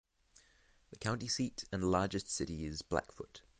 [0.89, 3.43] The county seat and largest city is Blackfoot.